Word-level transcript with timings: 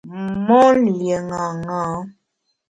Mon 0.45 0.67
lié 0.95 1.17
ṅaṅâ. 1.31 1.83